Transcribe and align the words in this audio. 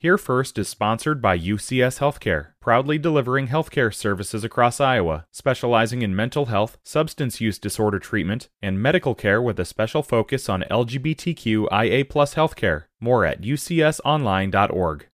Here 0.00 0.16
First 0.16 0.58
is 0.58 0.68
sponsored 0.68 1.20
by 1.20 1.36
UCS 1.36 1.98
Healthcare, 1.98 2.50
proudly 2.60 2.98
delivering 2.98 3.48
healthcare 3.48 3.92
services 3.92 4.44
across 4.44 4.78
Iowa, 4.78 5.26
specializing 5.32 6.02
in 6.02 6.14
mental 6.14 6.46
health, 6.46 6.78
substance 6.84 7.40
use 7.40 7.58
disorder 7.58 7.98
treatment, 7.98 8.48
and 8.62 8.80
medical 8.80 9.16
care 9.16 9.42
with 9.42 9.58
a 9.58 9.64
special 9.64 10.04
focus 10.04 10.48
on 10.48 10.62
LGBTQIA 10.70 12.04
healthcare. 12.04 12.84
More 13.00 13.24
at 13.24 13.42
ucsonline.org. 13.42 15.08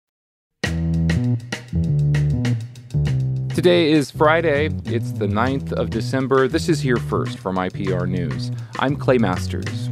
Today 3.54 3.90
is 3.90 4.10
Friday. 4.10 4.66
It's 4.84 5.12
the 5.12 5.26
9th 5.26 5.72
of 5.72 5.88
December. 5.88 6.46
This 6.46 6.68
is 6.68 6.82
Here 6.82 6.98
First 6.98 7.38
from 7.38 7.56
IPR 7.56 8.06
News. 8.06 8.50
I'm 8.78 8.96
Clay 8.96 9.16
Masters. 9.16 9.88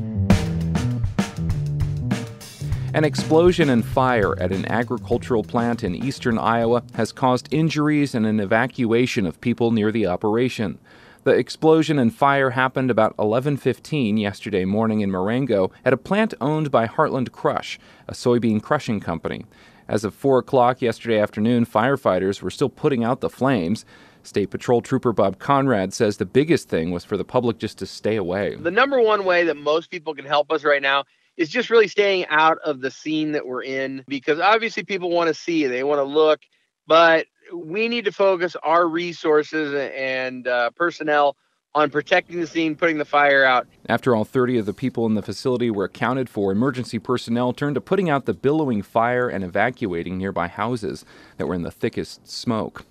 An 2.95 3.05
explosion 3.05 3.71
and 3.71 3.83
fire 3.83 4.39
at 4.39 4.53
an 4.53 4.71
agricultural 4.71 5.43
plant 5.43 5.83
in 5.83 5.95
eastern 5.95 6.37
Iowa 6.37 6.83
has 6.95 7.11
caused 7.11 7.49
injuries 7.51 8.15
and 8.15 8.27
an 8.27 8.39
evacuation 8.39 9.27
of 9.27 9.41
people 9.41 9.71
near 9.71 9.91
the 9.91 10.07
operation. 10.07 10.79
The 11.25 11.31
explosion 11.31 11.99
and 11.99 12.15
fire 12.15 12.51
happened 12.51 12.91
about 12.91 13.17
11:15 13.17 14.19
yesterday 14.19 14.67
morning 14.67 15.01
in 15.01 15.11
Marengo 15.11 15.73
at 15.87 15.95
a 15.95 15.97
plant 15.97 16.35
owned 16.39 16.71
by 16.71 16.87
Heartland 16.87 17.33
Crush, 17.33 17.79
a 18.09 18.13
soybean 18.13 18.63
crushing 18.63 19.01
company. 19.01 19.47
As 19.89 20.05
of 20.05 20.13
4 20.15 20.41
o'clock 20.41 20.83
yesterday 20.83 21.19
afternoon, 21.19 21.65
firefighters 21.65 22.43
were 22.43 22.51
still 22.51 22.69
putting 22.69 23.03
out 23.03 23.23
the 23.23 23.31
flames. 23.31 23.87
State 24.23 24.51
Patrol 24.51 24.83
Trooper 24.83 25.15
Bob 25.15 25.39
Conrad 25.39 25.95
says 25.95 26.19
the 26.19 26.27
biggest 26.27 26.69
thing 26.69 26.91
was 26.91 27.07
for 27.07 27.17
the 27.17 27.25
public 27.25 27.57
just 27.57 27.79
to 27.79 27.87
stay 27.87 28.17
away. 28.17 28.55
The 28.55 28.71
number 28.71 29.01
one 29.01 29.25
way 29.25 29.45
that 29.45 29.57
most 29.57 29.91
people 29.91 30.15
can 30.15 30.27
help 30.27 30.53
us 30.53 30.63
right 30.63 30.83
now 30.83 31.05
is 31.43 31.49
just 31.49 31.71
really 31.71 31.89
staying 31.89 32.25
out 32.29 32.59
of 32.65 32.81
the 32.81 32.91
scene 32.91 33.33
that 33.33 33.45
we're 33.45 33.65
in 33.65 34.05
because 34.07 34.39
obviously 34.39 34.85
people 34.85 35.11
want 35.11 35.27
to 35.27 35.35
see, 35.35 35.67
they 35.67 35.83
want 35.83 35.99
to 35.99 36.05
look, 36.05 36.41
but 36.87 37.27
we 37.53 37.89
need 37.89 38.05
to 38.05 38.13
focus 38.13 38.55
our 38.63 38.87
resources 38.87 39.75
and 39.97 40.47
uh, 40.47 40.71
personnel 40.71 41.37
on 41.75 41.91
protecting 41.91 42.39
the 42.39 42.47
scene, 42.47 42.77
putting 42.77 42.99
the 42.99 43.05
fire 43.05 43.45
out. 43.45 43.67
After 43.89 44.15
all 44.15 44.25
30 44.25 44.59
of 44.59 44.67
the 44.67 44.73
people 44.73 45.05
in 45.07 45.15
the 45.15 45.23
facility 45.23 45.69
were 45.69 45.85
accounted 45.85 46.31
for, 46.31 46.53
emergency 46.53 47.01
personnel 47.01 47.53
turned 47.53 47.75
to 47.75 47.81
putting 47.81 48.09
out 48.09 48.27
the 48.27 48.35
billowing 48.35 48.81
fire 48.81 49.29
and 49.29 49.43
evacuating 49.43 50.17
nearby 50.17 50.47
houses 50.47 51.05
that 51.39 51.49
were 51.49 51.55
in 51.57 51.63
the 51.63 51.73
thickest 51.73 52.29
smoke. 52.29 52.85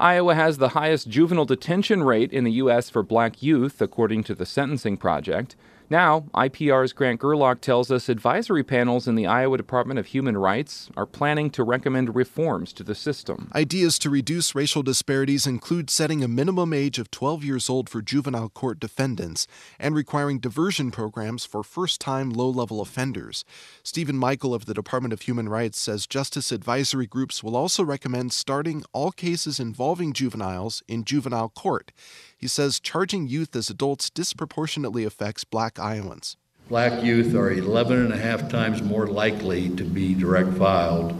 Iowa 0.00 0.34
has 0.34 0.58
the 0.58 0.70
highest 0.70 1.08
juvenile 1.08 1.44
detention 1.44 2.02
rate 2.02 2.32
in 2.32 2.42
the 2.42 2.52
U.S. 2.52 2.90
for 2.90 3.04
black 3.04 3.44
youth, 3.44 3.80
according 3.80 4.24
to 4.24 4.34
the 4.34 4.44
Sentencing 4.44 4.96
Project. 4.96 5.54
Now, 5.88 6.22
IPR's 6.34 6.92
Grant 6.92 7.20
Gerlock 7.20 7.60
tells 7.60 7.92
us 7.92 8.08
advisory 8.08 8.64
panels 8.64 9.06
in 9.06 9.14
the 9.14 9.28
Iowa 9.28 9.56
Department 9.56 10.00
of 10.00 10.06
Human 10.06 10.36
Rights 10.36 10.90
are 10.96 11.06
planning 11.06 11.48
to 11.50 11.62
recommend 11.62 12.16
reforms 12.16 12.72
to 12.72 12.82
the 12.82 12.94
system. 12.96 13.52
Ideas 13.54 13.96
to 14.00 14.10
reduce 14.10 14.56
racial 14.56 14.82
disparities 14.82 15.46
include 15.46 15.88
setting 15.88 16.24
a 16.24 16.28
minimum 16.28 16.72
age 16.72 16.98
of 16.98 17.12
12 17.12 17.44
years 17.44 17.70
old 17.70 17.88
for 17.88 18.02
juvenile 18.02 18.48
court 18.48 18.80
defendants 18.80 19.46
and 19.78 19.94
requiring 19.94 20.40
diversion 20.40 20.90
programs 20.90 21.46
for 21.46 21.62
first 21.62 22.00
time 22.00 22.30
low 22.30 22.48
level 22.48 22.80
offenders. 22.80 23.44
Stephen 23.84 24.16
Michael 24.16 24.54
of 24.54 24.66
the 24.66 24.74
Department 24.74 25.12
of 25.12 25.22
Human 25.22 25.48
Rights 25.48 25.80
says 25.80 26.08
justice 26.08 26.50
advisory 26.50 27.06
groups 27.06 27.44
will 27.44 27.56
also 27.56 27.84
recommend 27.84 28.32
starting 28.32 28.82
all 28.92 29.12
cases 29.12 29.60
involving 29.60 30.12
juveniles 30.12 30.82
in 30.88 31.04
juvenile 31.04 31.48
court. 31.50 31.92
He 32.36 32.48
says 32.48 32.80
charging 32.80 33.26
youth 33.26 33.56
as 33.56 33.70
adults 33.70 34.10
disproportionately 34.10 35.04
affects 35.04 35.44
black 35.44 35.78
Iowans. 35.78 36.36
Black 36.68 37.02
youth 37.02 37.34
are 37.34 37.50
11 37.50 38.06
and 38.06 38.12
a 38.12 38.18
half 38.18 38.48
times 38.50 38.82
more 38.82 39.06
likely 39.06 39.70
to 39.76 39.84
be 39.84 40.14
direct 40.14 40.52
filed 40.54 41.14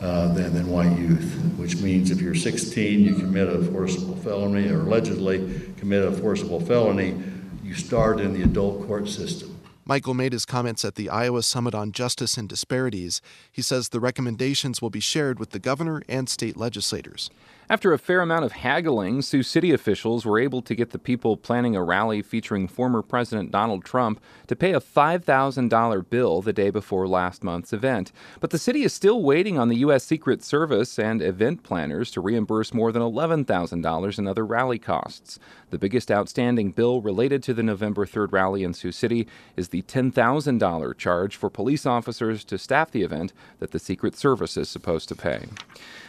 uh, 0.00 0.32
than, 0.34 0.54
than 0.54 0.70
white 0.70 0.96
youth, 0.96 1.34
which 1.56 1.76
means 1.78 2.10
if 2.10 2.20
you're 2.20 2.34
16, 2.34 3.00
you 3.00 3.14
commit 3.16 3.48
a 3.48 3.60
forcible 3.64 4.16
felony 4.16 4.68
or 4.68 4.82
allegedly 4.82 5.72
commit 5.76 6.04
a 6.04 6.12
forcible 6.12 6.60
felony, 6.60 7.20
you 7.64 7.74
start 7.74 8.20
in 8.20 8.32
the 8.32 8.42
adult 8.42 8.86
court 8.86 9.08
system. 9.08 9.58
Michael 9.84 10.14
made 10.14 10.32
his 10.32 10.44
comments 10.44 10.84
at 10.84 10.94
the 10.94 11.08
Iowa 11.08 11.42
Summit 11.42 11.74
on 11.74 11.92
Justice 11.92 12.36
and 12.36 12.48
Disparities. 12.48 13.20
He 13.50 13.62
says 13.62 13.88
the 13.88 14.00
recommendations 14.00 14.80
will 14.80 14.90
be 14.90 15.00
shared 15.00 15.38
with 15.38 15.50
the 15.50 15.58
governor 15.58 16.02
and 16.08 16.28
state 16.28 16.56
legislators. 16.56 17.30
After 17.70 17.92
a 17.92 17.98
fair 17.98 18.22
amount 18.22 18.46
of 18.46 18.52
haggling, 18.52 19.20
Sioux 19.20 19.42
City 19.42 19.72
officials 19.72 20.24
were 20.24 20.38
able 20.38 20.62
to 20.62 20.74
get 20.74 20.92
the 20.92 20.98
people 20.98 21.36
planning 21.36 21.76
a 21.76 21.82
rally 21.82 22.22
featuring 22.22 22.66
former 22.66 23.02
President 23.02 23.50
Donald 23.50 23.84
Trump 23.84 24.22
to 24.46 24.56
pay 24.56 24.72
a 24.72 24.80
$5,000 24.80 26.08
bill 26.08 26.40
the 26.40 26.54
day 26.54 26.70
before 26.70 27.06
last 27.06 27.44
month's 27.44 27.74
event. 27.74 28.10
But 28.40 28.50
the 28.50 28.58
city 28.58 28.84
is 28.84 28.94
still 28.94 29.22
waiting 29.22 29.58
on 29.58 29.68
the 29.68 29.76
U.S. 29.76 30.02
Secret 30.02 30.42
Service 30.42 30.98
and 30.98 31.20
event 31.20 31.62
planners 31.62 32.10
to 32.12 32.22
reimburse 32.22 32.72
more 32.72 32.90
than 32.90 33.02
$11,000 33.02 34.18
in 34.18 34.26
other 34.26 34.46
rally 34.46 34.78
costs. 34.78 35.38
The 35.68 35.78
biggest 35.78 36.10
outstanding 36.10 36.70
bill 36.70 37.02
related 37.02 37.42
to 37.42 37.52
the 37.52 37.62
November 37.62 38.06
3rd 38.06 38.32
rally 38.32 38.64
in 38.64 38.72
Sioux 38.72 38.92
City 38.92 39.28
is 39.58 39.68
the 39.68 39.82
$10,000 39.82 40.96
charge 40.96 41.36
for 41.36 41.50
police 41.50 41.84
officers 41.84 42.44
to 42.44 42.56
staff 42.56 42.90
the 42.90 43.02
event 43.02 43.34
that 43.58 43.72
the 43.72 43.78
Secret 43.78 44.16
Service 44.16 44.56
is 44.56 44.70
supposed 44.70 45.10
to 45.10 45.14
pay. 45.14 45.44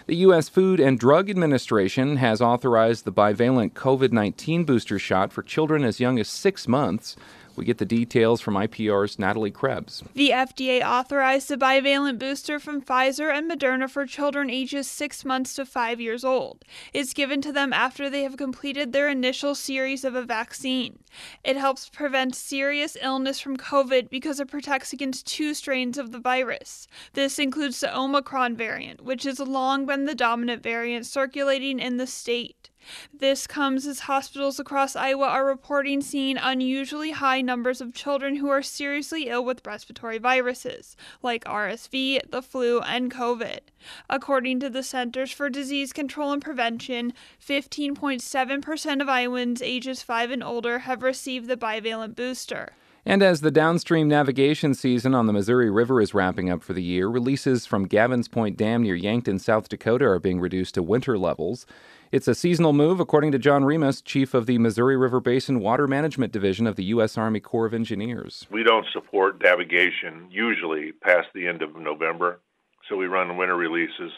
The 0.09 0.25
U.S. 0.25 0.49
Food 0.49 0.79
and 0.79 0.97
Drug 0.97 1.29
Administration 1.29 2.15
has 2.15 2.41
authorized 2.41 3.05
the 3.05 3.11
bivalent 3.11 3.73
COVID 3.73 4.11
19 4.11 4.63
booster 4.63 4.97
shot 4.97 5.31
for 5.31 5.43
children 5.43 5.83
as 5.83 5.99
young 5.99 6.17
as 6.17 6.27
six 6.27 6.67
months. 6.67 7.15
We 7.55 7.65
get 7.65 7.77
the 7.77 7.85
details 7.85 8.39
from 8.41 8.53
IPR's 8.53 9.19
Natalie 9.19 9.51
Krebs. 9.51 10.03
The 10.13 10.29
FDA 10.29 10.81
authorized 10.81 11.49
the 11.49 11.57
bivalent 11.57 12.17
booster 12.17 12.59
from 12.59 12.81
Pfizer 12.81 13.33
and 13.33 13.49
Moderna 13.51 13.89
for 13.89 14.05
children 14.05 14.49
ages 14.49 14.87
6 14.87 15.25
months 15.25 15.55
to 15.55 15.65
5 15.65 15.99
years 15.99 16.23
old. 16.23 16.63
It's 16.93 17.13
given 17.13 17.41
to 17.41 17.51
them 17.51 17.73
after 17.73 18.09
they 18.09 18.23
have 18.23 18.37
completed 18.37 18.93
their 18.93 19.09
initial 19.09 19.55
series 19.55 20.05
of 20.05 20.15
a 20.15 20.23
vaccine. 20.23 20.99
It 21.43 21.57
helps 21.57 21.89
prevent 21.89 22.35
serious 22.35 22.95
illness 23.01 23.39
from 23.39 23.57
COVID 23.57 24.09
because 24.09 24.39
it 24.39 24.47
protects 24.47 24.93
against 24.93 25.27
two 25.27 25.53
strains 25.53 25.97
of 25.97 26.11
the 26.11 26.19
virus. 26.19 26.87
This 27.13 27.39
includes 27.39 27.79
the 27.79 27.95
Omicron 27.97 28.55
variant, 28.55 29.01
which 29.01 29.23
has 29.23 29.39
long 29.39 29.85
been 29.85 30.05
the 30.05 30.15
dominant 30.15 30.63
variant 30.63 31.05
circulating 31.05 31.79
in 31.79 31.97
the 31.97 32.07
state. 32.07 32.68
This 33.13 33.47
comes 33.47 33.85
as 33.85 34.01
hospitals 34.01 34.59
across 34.59 34.95
Iowa 34.95 35.27
are 35.27 35.45
reporting 35.45 36.01
seeing 36.01 36.37
unusually 36.37 37.11
high 37.11 37.41
numbers 37.41 37.81
of 37.81 37.93
children 37.93 38.37
who 38.37 38.49
are 38.49 38.61
seriously 38.61 39.27
ill 39.27 39.43
with 39.43 39.65
respiratory 39.65 40.17
viruses, 40.17 40.95
like 41.21 41.43
RSV, 41.45 42.29
the 42.29 42.41
flu, 42.41 42.79
and 42.81 43.11
COVID. 43.11 43.59
According 44.09 44.59
to 44.61 44.69
the 44.69 44.83
Centers 44.83 45.31
for 45.31 45.49
Disease 45.49 45.93
Control 45.93 46.31
and 46.31 46.41
Prevention, 46.41 47.13
15.7% 47.45 49.01
of 49.01 49.09
Iowans 49.09 49.61
ages 49.61 50.01
5 50.01 50.31
and 50.31 50.43
older 50.43 50.79
have 50.79 51.03
received 51.03 51.47
the 51.47 51.57
bivalent 51.57 52.15
booster. 52.15 52.73
And 53.05 53.23
as 53.23 53.41
the 53.41 53.51
downstream 53.51 54.07
navigation 54.07 54.73
season 54.73 55.15
on 55.15 55.25
the 55.25 55.33
Missouri 55.33 55.69
River 55.69 56.01
is 56.01 56.13
wrapping 56.13 56.49
up 56.49 56.61
for 56.61 56.73
the 56.73 56.83
year, 56.83 57.07
releases 57.07 57.65
from 57.65 57.87
Gavins 57.87 58.29
Point 58.29 58.57
Dam 58.57 58.83
near 58.83 58.95
Yankton, 58.95 59.39
South 59.39 59.69
Dakota 59.69 60.05
are 60.05 60.19
being 60.19 60.39
reduced 60.39 60.75
to 60.75 60.83
winter 60.83 61.17
levels. 61.17 61.65
It's 62.11 62.27
a 62.27 62.33
seasonal 62.33 62.73
move, 62.73 62.99
according 62.99 63.33
to 63.33 63.37
John 63.37 63.63
Remus, 63.63 64.01
chief 64.01 64.33
of 64.33 64.47
the 64.47 64.57
Missouri 64.57 64.97
River 64.97 65.19
Basin 65.19 65.59
Water 65.59 65.87
Management 65.87 66.33
Division 66.33 66.65
of 66.65 66.75
the 66.75 66.85
U.S. 66.85 67.19
Army 67.19 67.39
Corps 67.39 67.67
of 67.67 67.73
Engineers. 67.75 68.47
We 68.49 68.63
don't 68.63 68.87
support 68.91 69.39
navigation 69.43 70.27
usually 70.31 70.91
past 70.91 71.27
the 71.35 71.47
end 71.47 71.61
of 71.61 71.75
November, 71.75 72.39
so 72.87 72.95
we 72.95 73.05
run 73.05 73.37
winter 73.37 73.55
releases 73.55 74.11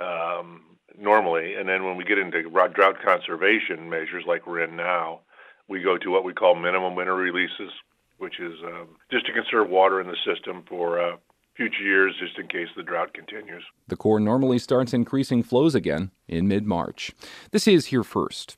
um, 0.00 0.62
normally. 0.98 1.54
And 1.54 1.68
then 1.68 1.84
when 1.84 1.96
we 1.96 2.02
get 2.02 2.18
into 2.18 2.50
drought 2.50 2.96
conservation 3.00 3.88
measures 3.88 4.24
like 4.26 4.44
we're 4.48 4.64
in 4.64 4.74
now, 4.74 5.20
we 5.68 5.82
go 5.82 5.98
to 5.98 6.10
what 6.10 6.24
we 6.24 6.32
call 6.32 6.56
minimum 6.56 6.96
winter 6.96 7.14
releases, 7.14 7.70
which 8.18 8.40
is 8.40 8.54
um, 8.64 8.88
just 9.08 9.26
to 9.26 9.32
conserve 9.32 9.70
water 9.70 10.00
in 10.00 10.08
the 10.08 10.16
system 10.26 10.64
for 10.68 11.00
uh, 11.00 11.16
future 11.60 11.82
years 11.82 12.14
just 12.18 12.38
in 12.38 12.46
case 12.46 12.68
the 12.74 12.82
drought 12.82 13.12
continues. 13.12 13.62
The 13.88 13.96
Corps 13.96 14.18
normally 14.18 14.58
starts 14.58 14.94
increasing 14.94 15.42
flows 15.42 15.74
again 15.74 16.10
in 16.26 16.48
mid 16.48 16.64
March. 16.66 17.12
This 17.50 17.68
is 17.68 17.86
Here 17.86 18.02
First. 18.02 18.56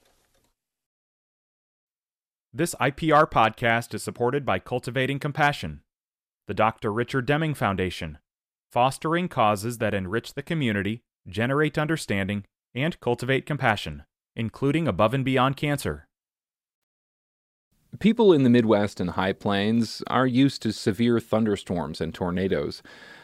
This 2.54 2.76
IPR 2.76 3.28
podcast 3.28 3.92
is 3.92 4.04
supported 4.04 4.46
by 4.46 4.60
Cultivating 4.60 5.18
Compassion, 5.18 5.80
the 6.46 6.54
Dr. 6.54 6.92
Richard 6.92 7.26
Deming 7.26 7.54
Foundation, 7.54 8.18
fostering 8.70 9.26
causes 9.26 9.78
that 9.78 9.94
enrich 9.94 10.34
the 10.34 10.42
community, 10.42 11.02
generate 11.26 11.78
understanding, 11.78 12.44
and 12.72 13.00
cultivate 13.00 13.46
compassion, 13.46 14.04
including 14.36 14.86
above 14.86 15.12
and 15.12 15.24
beyond 15.24 15.56
cancer. 15.56 16.06
People 17.98 18.32
in 18.32 18.42
the 18.42 18.50
Midwest 18.50 19.00
and 19.00 19.10
High 19.10 19.34
Plains 19.34 20.02
are 20.06 20.26
used 20.26 20.62
to 20.62 20.72
severe 20.72 21.20
thunderstorms 21.20 22.00
and 22.00 22.14
tornadoes, 22.14 22.82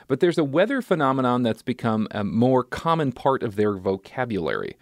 but 0.08 0.20
there's 0.20 0.36
a 0.36 0.44
weather 0.44 0.82
phenomenon 0.82 1.42
that's 1.42 1.62
become 1.62 2.06
a 2.10 2.22
more 2.22 2.62
common 2.62 3.12
part 3.12 3.42
of 3.42 3.56
their 3.56 3.72
vocabulary 3.72 4.76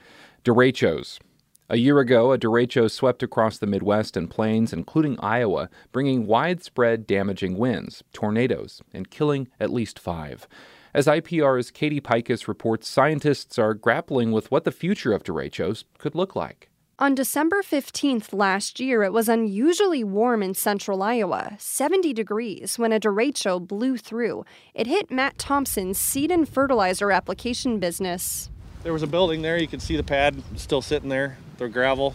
derechos. 0.45 1.21
A 1.69 1.77
year 1.77 2.01
ago, 2.01 2.33
a 2.33 2.39
derecho 2.39 2.91
swept 2.91 3.23
across 3.23 3.59
the 3.59 3.67
Midwest 3.67 4.17
and 4.17 4.29
plains, 4.29 4.73
including 4.73 5.19
Iowa, 5.21 5.71
bringing 5.93 6.27
widespread 6.27 7.07
damaging 7.07 7.57
winds, 7.57 8.03
tornadoes, 8.13 8.83
and 8.93 9.11
killing 9.11 9.49
at 9.61 9.73
least 9.73 10.01
five. 10.01 10.49
As 10.95 11.07
IPR's 11.07 11.71
Katie 11.71 12.01
Peikes 12.01 12.49
reports, 12.49 12.89
scientists 12.89 13.59
are 13.59 13.75
grappling 13.75 14.33
with 14.33 14.51
what 14.51 14.65
the 14.65 14.73
future 14.73 15.13
of 15.13 15.23
derechos 15.23 15.85
could 15.99 16.15
look 16.15 16.35
like. 16.35 16.71
On 16.99 17.15
December 17.15 17.61
15th 17.61 18.33
last 18.33 18.81
year, 18.81 19.03
it 19.03 19.13
was 19.13 19.29
unusually 19.29 20.03
warm 20.03 20.43
in 20.43 20.55
central 20.55 21.03
Iowa, 21.03 21.55
70 21.59 22.15
degrees, 22.15 22.79
when 22.79 22.91
a 22.91 22.99
derecho 22.99 23.61
blew 23.61 23.99
through. 23.99 24.47
It 24.73 24.87
hit 24.87 25.11
Matt 25.11 25.37
Thompson's 25.37 25.99
seed 25.99 26.31
and 26.31 26.49
fertilizer 26.49 27.13
application 27.13 27.79
business. 27.79 28.49
There 28.83 28.95
was 28.95 29.03
a 29.03 29.07
building 29.07 29.43
there. 29.43 29.59
You 29.59 29.69
can 29.69 29.79
see 29.79 29.95
the 29.95 30.03
pad 30.03 30.43
still 30.57 30.81
sitting 30.81 31.11
there, 31.11 31.37
the 31.59 31.69
gravel. 31.69 32.15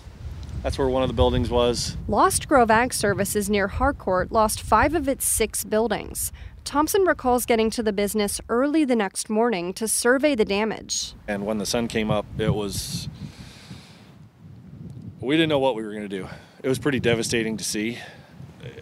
That's 0.64 0.80
where 0.80 0.90
one 0.90 1.04
of 1.04 1.10
the 1.10 1.14
buildings 1.14 1.52
was. 1.52 1.96
Lost 2.08 2.48
Grove 2.48 2.72
Ag 2.72 2.92
Services 2.92 3.52
near 3.52 3.68
Harcourt 3.68 4.32
lost 4.32 4.62
five 4.62 4.96
of 4.96 5.08
its 5.08 5.26
six 5.26 5.64
buildings. 5.64 6.32
Thompson 6.64 7.04
recalls 7.04 7.46
getting 7.46 7.70
to 7.70 7.84
the 7.84 7.94
business 7.94 8.42
early 8.50 8.84
the 8.84 8.96
next 8.96 9.30
morning 9.30 9.74
to 9.74 9.88
survey 9.88 10.34
the 10.34 10.46
damage. 10.46 11.14
And 11.28 11.46
when 11.46 11.60
the 11.60 11.68
sun 11.68 11.88
came 11.88 12.10
up, 12.10 12.26
it 12.40 12.56
was 12.56 13.10
we 15.22 15.36
didn't 15.36 15.50
know 15.50 15.60
what 15.60 15.76
we 15.76 15.84
were 15.84 15.92
going 15.92 16.08
to 16.08 16.10
do. 16.10 16.28
It 16.64 16.68
was 16.68 16.80
pretty 16.80 17.00
devastating 17.00 17.58
to 17.58 17.64
see. 17.64 18.00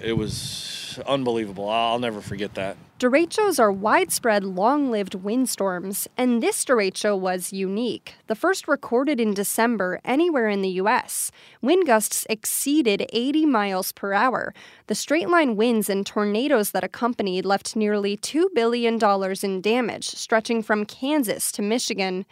It 0.01 0.13
was 0.13 0.99
unbelievable. 1.05 1.69
I'll 1.69 1.99
never 1.99 2.21
forget 2.21 2.55
that. 2.55 2.77
Derechos 2.99 3.59
are 3.59 3.71
widespread, 3.71 4.43
long 4.43 4.91
lived 4.91 5.15
windstorms, 5.15 6.09
and 6.17 6.43
this 6.43 6.65
derecho 6.65 7.17
was 7.17 7.53
unique. 7.53 8.15
The 8.27 8.35
first 8.35 8.67
recorded 8.67 9.21
in 9.21 9.33
December 9.33 10.01
anywhere 10.03 10.49
in 10.49 10.61
the 10.61 10.69
U.S. 10.81 11.31
Wind 11.61 11.85
gusts 11.85 12.25
exceeded 12.29 13.07
80 13.13 13.45
miles 13.45 13.93
per 13.93 14.11
hour. 14.11 14.53
The 14.87 14.95
straight 14.95 15.29
line 15.29 15.55
winds 15.55 15.89
and 15.89 16.05
tornadoes 16.05 16.71
that 16.71 16.83
accompanied 16.83 17.45
left 17.45 17.77
nearly 17.77 18.17
$2 18.17 18.47
billion 18.53 18.99
in 19.43 19.61
damage, 19.61 20.09
stretching 20.09 20.61
from 20.61 20.85
Kansas 20.85 21.53
to 21.53 21.61
Michigan. 21.61 22.25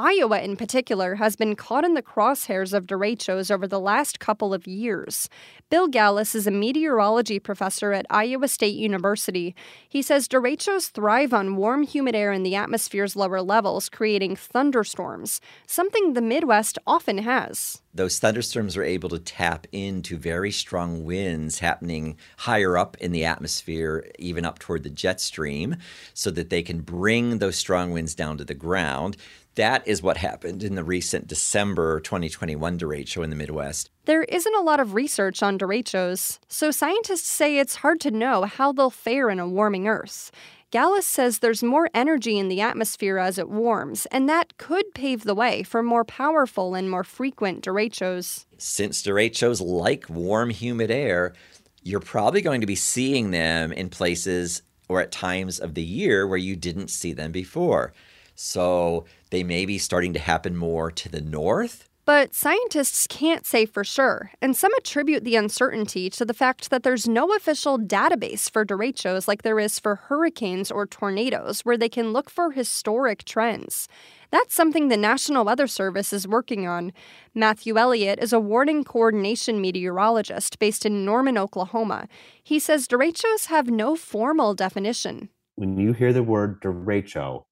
Iowa, 0.00 0.40
in 0.40 0.56
particular, 0.56 1.16
has 1.16 1.36
been 1.36 1.54
caught 1.54 1.84
in 1.84 1.92
the 1.92 2.00
crosshairs 2.00 2.72
of 2.72 2.86
derechos 2.86 3.50
over 3.50 3.68
the 3.68 3.78
last 3.78 4.18
couple 4.18 4.54
of 4.54 4.66
years. 4.66 5.28
Bill 5.68 5.88
Gallus 5.88 6.34
is 6.34 6.46
a 6.46 6.50
meteorology 6.50 7.38
professor 7.38 7.92
at 7.92 8.06
Iowa 8.08 8.48
State 8.48 8.76
University. 8.76 9.54
He 9.86 10.00
says 10.00 10.26
derechos 10.26 10.90
thrive 10.90 11.34
on 11.34 11.54
warm, 11.54 11.82
humid 11.82 12.14
air 12.14 12.32
in 12.32 12.44
the 12.44 12.54
atmosphere's 12.54 13.14
lower 13.14 13.42
levels, 13.42 13.90
creating 13.90 14.36
thunderstorms, 14.36 15.38
something 15.66 16.14
the 16.14 16.22
Midwest 16.22 16.78
often 16.86 17.18
has. 17.18 17.82
Those 17.92 18.18
thunderstorms 18.18 18.78
are 18.78 18.84
able 18.84 19.10
to 19.10 19.18
tap 19.18 19.66
into 19.70 20.16
very 20.16 20.52
strong 20.52 21.04
winds 21.04 21.58
happening 21.58 22.16
higher 22.38 22.78
up 22.78 22.96
in 23.00 23.12
the 23.12 23.24
atmosphere, 23.24 24.10
even 24.18 24.46
up 24.46 24.60
toward 24.60 24.84
the 24.84 24.90
jet 24.90 25.20
stream, 25.20 25.76
so 26.14 26.30
that 26.30 26.48
they 26.48 26.62
can 26.62 26.80
bring 26.80 27.38
those 27.38 27.56
strong 27.56 27.90
winds 27.90 28.14
down 28.14 28.38
to 28.38 28.44
the 28.44 28.54
ground. 28.54 29.16
That 29.56 29.86
is 29.86 30.02
what 30.02 30.16
happened 30.16 30.62
in 30.62 30.76
the 30.76 30.84
recent 30.84 31.26
December 31.26 32.00
2021 32.00 32.78
derecho 32.78 33.24
in 33.24 33.30
the 33.30 33.36
Midwest. 33.36 33.90
There 34.04 34.22
isn't 34.22 34.54
a 34.54 34.62
lot 34.62 34.78
of 34.78 34.94
research 34.94 35.42
on 35.42 35.58
derechos, 35.58 36.38
so 36.48 36.70
scientists 36.70 37.26
say 37.26 37.58
it's 37.58 37.76
hard 37.76 38.00
to 38.00 38.10
know 38.10 38.44
how 38.44 38.72
they'll 38.72 38.90
fare 38.90 39.28
in 39.28 39.40
a 39.40 39.48
warming 39.48 39.88
Earth. 39.88 40.30
Gallus 40.70 41.04
says 41.04 41.40
there's 41.40 41.64
more 41.64 41.90
energy 41.92 42.38
in 42.38 42.46
the 42.46 42.60
atmosphere 42.60 43.18
as 43.18 43.38
it 43.38 43.48
warms, 43.48 44.06
and 44.06 44.28
that 44.28 44.56
could 44.56 44.94
pave 44.94 45.24
the 45.24 45.34
way 45.34 45.64
for 45.64 45.82
more 45.82 46.04
powerful 46.04 46.76
and 46.76 46.88
more 46.88 47.02
frequent 47.02 47.64
derechos. 47.64 48.46
Since 48.56 49.02
derechos 49.02 49.60
like 49.60 50.08
warm, 50.08 50.50
humid 50.50 50.92
air, 50.92 51.34
you're 51.82 51.98
probably 51.98 52.40
going 52.40 52.60
to 52.60 52.68
be 52.68 52.76
seeing 52.76 53.32
them 53.32 53.72
in 53.72 53.88
places 53.88 54.62
or 54.88 55.00
at 55.00 55.10
times 55.10 55.58
of 55.58 55.74
the 55.74 55.82
year 55.82 56.24
where 56.24 56.38
you 56.38 56.54
didn't 56.54 56.88
see 56.88 57.12
them 57.12 57.32
before. 57.32 57.92
So 58.42 59.04
they 59.28 59.42
may 59.42 59.66
be 59.66 59.76
starting 59.76 60.14
to 60.14 60.18
happen 60.18 60.56
more 60.56 60.90
to 60.90 61.10
the 61.10 61.20
north. 61.20 61.90
But 62.06 62.34
scientists 62.34 63.06
can't 63.06 63.44
say 63.44 63.66
for 63.66 63.84
sure, 63.84 64.32
and 64.40 64.56
some 64.56 64.72
attribute 64.78 65.24
the 65.24 65.36
uncertainty 65.36 66.08
to 66.08 66.24
the 66.24 66.32
fact 66.32 66.70
that 66.70 66.82
there's 66.82 67.06
no 67.06 67.34
official 67.36 67.78
database 67.78 68.50
for 68.50 68.64
derechos 68.64 69.28
like 69.28 69.42
there 69.42 69.60
is 69.60 69.78
for 69.78 69.96
hurricanes 69.96 70.70
or 70.70 70.86
tornadoes, 70.86 71.60
where 71.66 71.76
they 71.76 71.90
can 71.90 72.14
look 72.14 72.30
for 72.30 72.52
historic 72.52 73.24
trends. 73.24 73.88
That's 74.30 74.54
something 74.54 74.88
the 74.88 74.96
National 74.96 75.44
Weather 75.44 75.66
Service 75.66 76.10
is 76.10 76.26
working 76.26 76.66
on. 76.66 76.94
Matthew 77.34 77.76
Elliott 77.76 78.18
is 78.20 78.32
a 78.32 78.40
warning 78.40 78.84
coordination 78.84 79.60
meteorologist 79.60 80.58
based 80.58 80.86
in 80.86 81.04
Norman, 81.04 81.36
Oklahoma. 81.36 82.08
He 82.42 82.58
says 82.58 82.88
derechos 82.88 83.46
have 83.48 83.68
no 83.68 83.96
formal 83.96 84.54
definition. 84.54 85.28
When 85.56 85.76
you 85.76 85.92
hear 85.92 86.14
the 86.14 86.22
word 86.22 86.62
derecho, 86.62 87.44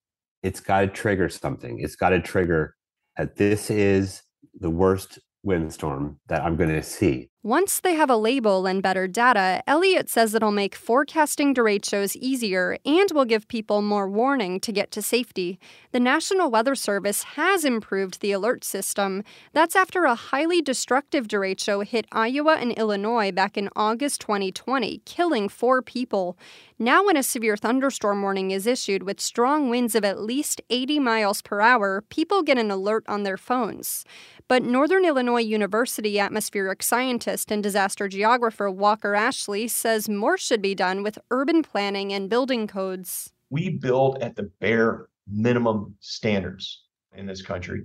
it's 0.43 0.59
got 0.59 0.81
to 0.81 0.87
trigger 0.87 1.29
something. 1.29 1.79
It's 1.79 1.95
got 1.95 2.09
to 2.09 2.21
trigger 2.21 2.75
that 3.17 3.35
this 3.35 3.69
is 3.69 4.21
the 4.59 4.69
worst 4.69 5.19
windstorm 5.43 6.19
that 6.27 6.43
I'm 6.43 6.55
going 6.55 6.69
to 6.69 6.83
see. 6.83 7.29
Once 7.43 7.79
they 7.79 7.93
have 7.93 8.09
a 8.09 8.17
label 8.17 8.67
and 8.67 8.83
better 8.83 9.07
data, 9.07 9.63
Elliott 9.65 10.09
says 10.09 10.35
it'll 10.35 10.51
make 10.51 10.75
forecasting 10.75 11.55
derechos 11.55 12.17
easier 12.17 12.77
and 12.85 13.11
will 13.13 13.23
give 13.23 13.47
people 13.47 13.81
more 13.81 14.09
warning 14.09 14.59
to 14.59 14.73
get 14.73 14.91
to 14.91 15.01
safety. 15.01 15.57
The 15.93 16.01
National 16.01 16.51
Weather 16.51 16.75
Service 16.75 17.23
has 17.23 17.63
improved 17.63 18.19
the 18.19 18.33
alert 18.33 18.65
system. 18.65 19.23
That's 19.53 19.77
after 19.77 20.03
a 20.03 20.15
highly 20.15 20.61
destructive 20.61 21.29
derecho 21.29 21.85
hit 21.85 22.07
Iowa 22.11 22.57
and 22.59 22.73
Illinois 22.73 23.31
back 23.31 23.57
in 23.57 23.69
August 23.73 24.19
2020, 24.19 25.01
killing 25.05 25.47
four 25.47 25.81
people. 25.81 26.37
Now, 26.77 27.05
when 27.05 27.15
a 27.15 27.23
severe 27.23 27.55
thunderstorm 27.55 28.21
warning 28.21 28.51
is 28.51 28.67
issued 28.67 29.03
with 29.03 29.21
strong 29.21 29.69
winds 29.69 29.95
of 29.95 30.03
at 30.03 30.19
least 30.19 30.61
80 30.69 30.99
miles 30.99 31.41
per 31.41 31.61
hour, 31.61 32.03
people 32.09 32.43
get 32.43 32.57
an 32.57 32.69
alert 32.69 33.05
on 33.07 33.23
their 33.23 33.37
phones. 33.37 34.03
But 34.49 34.63
Northern 34.63 35.05
Illinois 35.05 35.41
University 35.41 36.19
atmospheric 36.19 36.81
scientist 37.29 37.51
and 37.51 37.61
disaster 37.61 38.07
geographer 38.07 38.71
Walker 38.71 39.13
Ashley 39.13 39.67
says 39.67 40.09
more 40.09 40.35
should 40.35 40.63
be 40.63 40.73
done 40.73 41.03
with 41.03 41.19
urban 41.29 41.61
planning 41.61 42.11
and 42.11 42.27
building 42.27 42.65
codes. 42.65 43.31
We 43.51 43.69
build 43.69 44.17
at 44.21 44.35
the 44.35 44.49
bare 44.59 45.09
minimum 45.27 45.95
standards 45.99 46.85
in 47.13 47.27
this 47.27 47.43
country. 47.43 47.83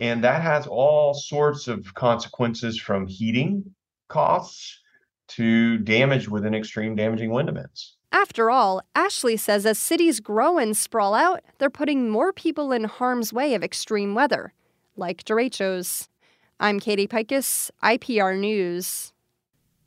And 0.00 0.22
that 0.22 0.42
has 0.42 0.66
all 0.66 1.14
sorts 1.14 1.66
of 1.66 1.94
consequences 1.94 2.78
from 2.78 3.06
heating 3.06 3.64
costs 4.08 4.80
to 5.28 5.78
damage 5.78 6.28
within 6.28 6.54
extreme 6.54 6.94
damaging 6.94 7.30
wind 7.30 7.48
events. 7.48 7.96
After 8.12 8.50
all, 8.50 8.82
Ashley 8.94 9.38
says 9.38 9.64
as 9.64 9.78
cities 9.78 10.20
grow 10.20 10.58
and 10.58 10.76
sprawl 10.76 11.14
out, 11.14 11.40
they're 11.58 11.70
putting 11.70 12.10
more 12.10 12.34
people 12.34 12.72
in 12.72 12.84
harm's 12.84 13.32
way 13.32 13.54
of 13.54 13.64
extreme 13.64 14.14
weather 14.14 14.52
like 14.96 15.24
derechos. 15.24 16.08
I'm 16.60 16.80
Katie 16.80 17.06
Peikes, 17.06 17.70
IPR 17.84 18.36
News. 18.36 19.12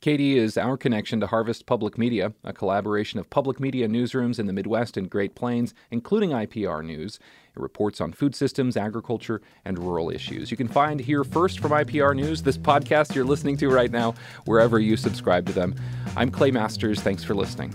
Katie 0.00 0.38
is 0.38 0.56
our 0.56 0.78
connection 0.78 1.20
to 1.20 1.26
Harvest 1.26 1.66
Public 1.66 1.98
Media, 1.98 2.32
a 2.44 2.54
collaboration 2.54 3.20
of 3.20 3.28
public 3.28 3.60
media 3.60 3.86
newsrooms 3.86 4.38
in 4.38 4.46
the 4.46 4.54
Midwest 4.54 4.96
and 4.96 5.10
Great 5.10 5.34
Plains, 5.34 5.74
including 5.90 6.30
IPR 6.30 6.82
News. 6.82 7.20
It 7.54 7.60
reports 7.60 8.00
on 8.00 8.14
food 8.14 8.34
systems, 8.34 8.78
agriculture, 8.78 9.42
and 9.66 9.78
rural 9.78 10.08
issues. 10.08 10.50
You 10.50 10.56
can 10.56 10.66
find 10.66 10.98
Here 10.98 11.24
First 11.24 11.60
from 11.60 11.72
IPR 11.72 12.16
News, 12.16 12.40
this 12.40 12.56
podcast 12.56 13.14
you're 13.14 13.26
listening 13.26 13.58
to 13.58 13.68
right 13.68 13.90
now, 13.90 14.14
wherever 14.46 14.80
you 14.80 14.96
subscribe 14.96 15.44
to 15.48 15.52
them. 15.52 15.74
I'm 16.16 16.30
Clay 16.30 16.52
Masters. 16.52 17.02
Thanks 17.02 17.22
for 17.22 17.34
listening. 17.34 17.74